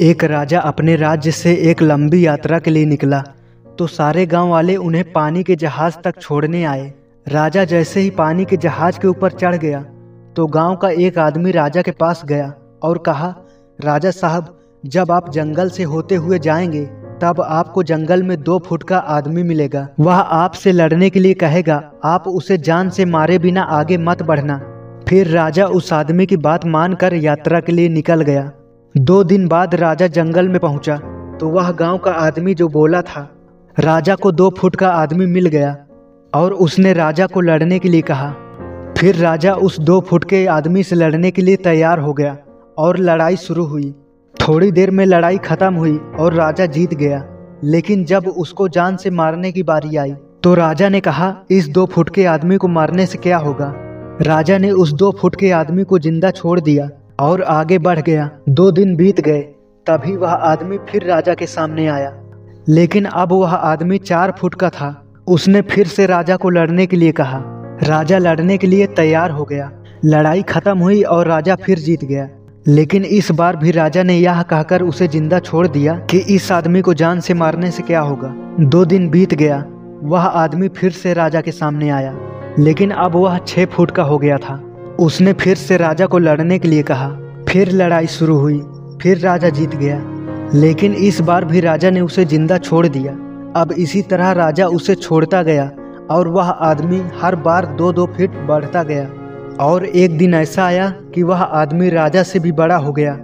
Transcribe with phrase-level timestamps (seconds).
[0.00, 3.22] एक राजा अपने राज्य से एक लंबी यात्रा के लिए निकला
[3.78, 6.92] तो सारे गाँव वाले उन्हें पानी के जहाज़ तक छोड़ने आए।
[7.26, 9.80] राजा जैसे ही पानी के जहाज़ के ऊपर चढ़ गया
[10.36, 13.34] तो गाँव का एक आदमी राजा के पास गया और कहा,
[13.78, 16.84] राजा साहब, जब आप जंगल से होते हुए जाएँगे,
[17.22, 21.82] तब आपको जंगल में दो फुट का आदमी मिलेगा। वह आपसे लड़ने के लिए कहेगा,
[22.04, 24.60] आप उसे जान से मारे बिना आगे मत बढ़ना।
[25.08, 28.50] फिर राजा उस आदमी की बात मानकर यात्रा के लिए निकल गया।
[28.96, 30.96] दो दिन बाद राजा जंगल में पहुँचा
[31.40, 33.28] तो वह गाँव का आदमी जो बोला था,
[33.76, 35.76] राजा को दो फुट का आदमी मिल गया।
[36.32, 38.30] और उसने राजा को लड़ने के लिए कहा।
[38.98, 42.36] फिर राजा उस दो फुट के आदमी से लड़ने के लिए तैयार हो गया
[42.78, 43.94] और लड़ाई शुरू हुई।
[44.34, 47.24] थोड़ी देर में लड़ाई खत्म हुई और राजा जीत गया।
[47.64, 51.86] लेकिन जब उसको जान से मारने की बारी आई तो राजा ने कहा, इस दो
[51.86, 53.72] फुट के आदमी को मारने से क्या होगा?
[54.22, 56.90] राजा ने उस दो फुट के आदमी को ज़िंदा छोड़ दिया
[57.20, 59.40] और आगे बढ़ गया। दो दिन बीत गए,
[59.86, 62.14] तभी वह आदमी फिर राजा के सामने आया।
[62.68, 66.96] लेकिन अब वह आदमी चार फुट का था। उसने फिर से राजा को लड़ने के
[66.96, 67.42] लिए कहा।
[67.82, 69.72] राजा लड़ने के लिए तैयार हो गया।
[70.04, 72.28] लड़ाई खत्म हुई और राजा फिर जीत गया।
[72.68, 76.80] लेकिन इस बार भी राजा ने यह कहकर उसे ज़िंदा छोड़ दिया कि इस आदमी
[76.80, 79.64] को जान से मारने से क्या होगा। दो दिन बीत गया।
[80.02, 82.16] वह आदमी फिर से राजा के सामने आया।
[82.58, 86.58] लेकिन अब वह छह फुट का हो गया था। उसने फिर से राजा को लड़ने
[86.58, 87.08] के लिए कहा।
[87.48, 88.58] फिर लड़ाई शुरू हुई,
[89.02, 90.02] फिर राजा जीत गया।
[90.54, 93.12] लेकिन इस बार भी राजा ने उसे ज़िंदा छोड़ दिया।
[93.60, 95.70] अब इसी तरह राजा उसे छोड़ता गया
[96.10, 99.08] और वह आदमी हर बार दो दो फीट बढ़ता गया।
[99.60, 103.14] और एक दिन ऐसा आया कि वह आदमी राजा से भी बड़ा हो गया।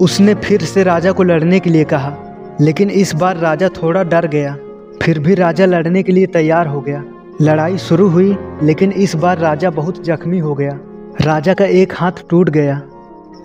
[0.00, 2.16] उसने फिर से राजा को लड़ने के लिए कहा,
[2.60, 4.56] लेकिन इस बार राजा थोड़ा डर गया।
[5.02, 7.04] फिर भी राजा लड़ने के लिए तैयार हो गया।
[7.42, 10.78] लड़ाई शुरू हुई, लेकिन इस बार राजा बहुत जख्मी हो गया।
[11.20, 12.80] राजा का एक हाथ टूट गया,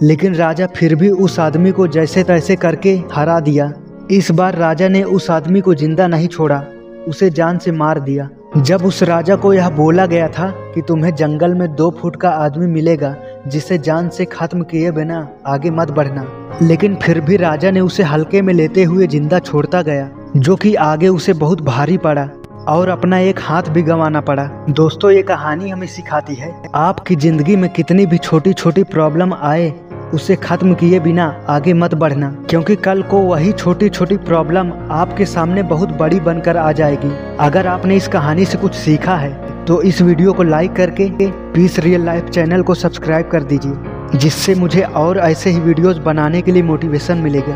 [0.02, 3.72] लेकिन राजा फिर भी उस आदमी को जैसे तैसे करके हरा दिया।
[4.12, 6.64] इस बार राजा ने उस आदमी को ज़िंदा नहीं छोड़ा,
[7.08, 11.14] उसे जान से मार दिया। जब उस राजा को यह बोला गया था कि तुम्हें
[11.16, 13.16] जंगल में दो फुट का आदमी मिलेगा,
[13.48, 16.28] जिसे जान से खत्म किए बिना आगे मत बढ़ना।
[16.62, 20.76] लेकिन फिर भी राजा ने उसे हल्के में लेते हुए ज़िंदा छोड़ता गया, जो कि
[20.76, 22.30] आगे उसे बहुत भारी पड़ा।
[22.70, 27.56] और अपना एक हाथ भी गंवाना पड़ा। दोस्तों, ये कहानी हमें सिखाती है, आपकी ज़िंदगी
[27.56, 29.70] में कितनी भी छोटी छोटी प्रॉब्लम आए,
[30.14, 35.26] उसे खत्म किए बिना आगे मत बढ़ना, क्योंकि कल को वही छोटी छोटी प्रॉब्लम आपके
[35.28, 39.82] सामने बहुत बड़ी बनकर आ जाएगी। अगर आपने इस कहानी से कुछ सीखा है तो
[39.84, 41.10] इस वीडियो को लाइक करके
[41.54, 46.42] पीस रियल लाइफ चैनल को सब्सक्राइब कर दीजिए, जिससे मुझे और ऐसे ही वीडियोस बनाने
[46.42, 47.56] के लिए मोटिवेशन मिलेगा।